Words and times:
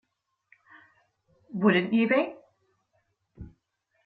Wouldn't 1.53 1.93
you 1.93 2.07
be? 2.09 2.35